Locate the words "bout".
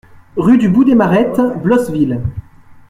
0.67-0.83